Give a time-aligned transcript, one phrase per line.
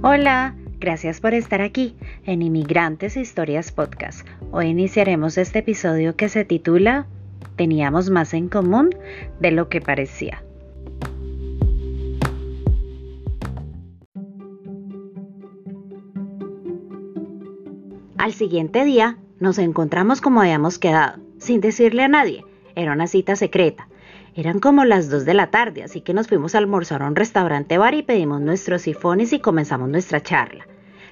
[0.00, 4.24] Hola, gracias por estar aquí en Inmigrantes e Historias Podcast.
[4.52, 7.08] Hoy iniciaremos este episodio que se titula
[7.56, 8.90] Teníamos más en común
[9.40, 10.44] de lo que parecía.
[18.18, 22.44] Al siguiente día nos encontramos como habíamos quedado, sin decirle a nadie.
[22.76, 23.88] Era una cita secreta.
[24.34, 27.16] Eran como las 2 de la tarde, así que nos fuimos a almorzar a un
[27.16, 30.66] restaurante bar y pedimos nuestros sifones y comenzamos nuestra charla.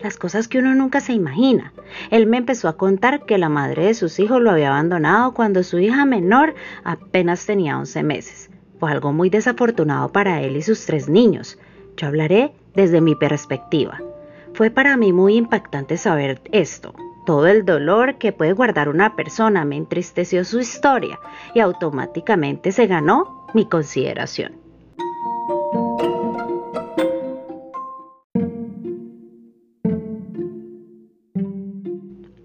[0.00, 1.72] Las cosas que uno nunca se imagina.
[2.10, 5.62] Él me empezó a contar que la madre de sus hijos lo había abandonado cuando
[5.62, 8.50] su hija menor apenas tenía 11 meses.
[8.80, 11.56] Fue algo muy desafortunado para él y sus tres niños.
[11.96, 14.00] Yo hablaré desde mi perspectiva.
[14.54, 16.94] Fue para mí muy impactante saber esto,
[17.24, 21.18] todo el dolor que puede guardar una persona me entristeció su historia
[21.54, 24.62] y automáticamente se ganó mi consideración.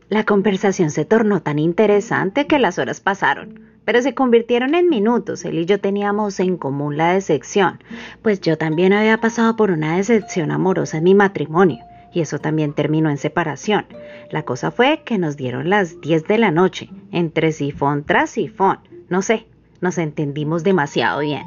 [0.10, 5.46] La conversación se tornó tan interesante que las horas pasaron, pero se convirtieron en minutos.
[5.46, 7.80] Él y yo teníamos en común la decepción,
[8.22, 12.74] pues yo también había pasado por una decepción amorosa en mi matrimonio y eso también
[12.74, 13.86] terminó en separación.
[14.30, 18.80] La cosa fue que nos dieron las 10 de la noche, entre sifón tras sifón.
[19.08, 19.48] No sé,
[19.80, 21.44] nos entendimos demasiado bien.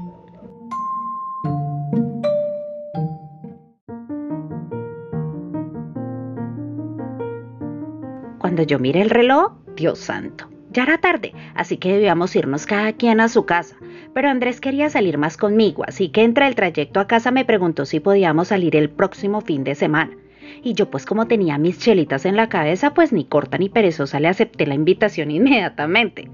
[8.39, 12.95] Cuando yo miré el reloj, Dios santo, ya era tarde, así que debíamos irnos cada
[12.95, 13.77] quien a su casa.
[14.15, 17.85] Pero Andrés quería salir más conmigo, así que entre el trayecto a casa me preguntó
[17.85, 20.17] si podíamos salir el próximo fin de semana
[20.63, 24.21] y yo pues como tenía mis chelitas en la cabeza, pues ni corta ni perezosa
[24.21, 26.31] le acepté la invitación inmediatamente.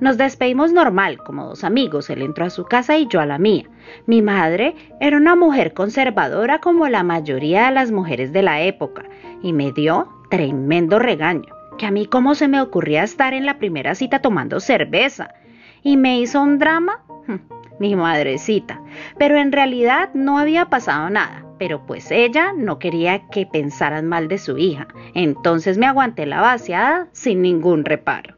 [0.00, 3.38] Nos despedimos normal, como dos amigos, él entró a su casa y yo a la
[3.38, 3.64] mía.
[4.06, 9.04] Mi madre era una mujer conservadora como la mayoría de las mujeres de la época,
[9.42, 13.58] y me dio tremendo regaño, que a mí cómo se me ocurría estar en la
[13.58, 15.34] primera cita tomando cerveza,
[15.82, 17.02] y me hizo un drama,
[17.78, 18.80] mi madrecita,
[19.18, 24.26] pero en realidad no había pasado nada pero pues ella no quería que pensaran mal
[24.26, 28.34] de su hija, entonces me aguanté la vaciada sin ningún reparo.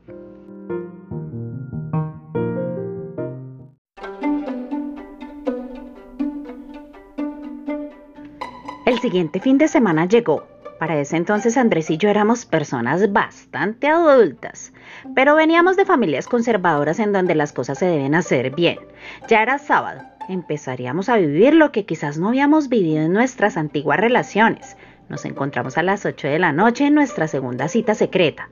[8.85, 10.47] El siguiente fin de semana llegó.
[10.79, 14.75] Para ese entonces Andrés y yo éramos personas bastante adultas,
[15.15, 18.81] pero veníamos de familias conservadoras en donde las cosas se deben hacer bien.
[19.29, 23.99] Ya era sábado empezaríamos a vivir lo que quizás no habíamos vivido en nuestras antiguas
[23.99, 24.77] relaciones.
[25.09, 28.49] Nos encontramos a las 8 de la noche en nuestra segunda cita secreta.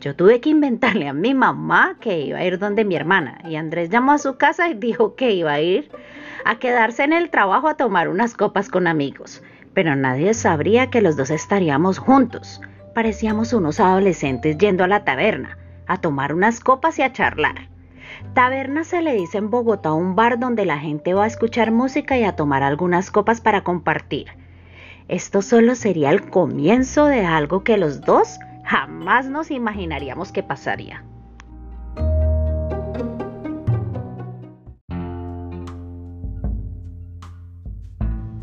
[0.00, 3.56] Yo tuve que inventarle a mi mamá que iba a ir donde mi hermana y
[3.56, 5.90] Andrés llamó a su casa y dijo que iba a ir
[6.44, 9.42] a quedarse en el trabajo a tomar unas copas con amigos.
[9.74, 12.60] Pero nadie sabría que los dos estaríamos juntos.
[12.94, 17.68] Parecíamos unos adolescentes yendo a la taberna, a tomar unas copas y a charlar.
[18.34, 22.18] Taberna se le dice en Bogotá un bar donde la gente va a escuchar música
[22.18, 24.28] y a tomar algunas copas para compartir.
[25.08, 31.04] Esto solo sería el comienzo de algo que los dos jamás nos imaginaríamos que pasaría.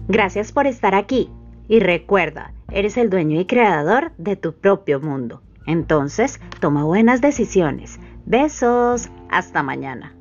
[0.08, 1.30] Gracias por estar aquí
[1.68, 5.42] y recuerda, eres el dueño y creador de tu propio mundo.
[5.68, 8.00] Entonces, toma buenas decisiones.
[8.26, 9.10] Besos.
[9.30, 10.16] Hasta mañana.